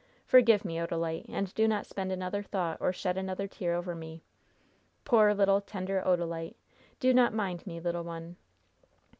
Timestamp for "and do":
1.29-1.67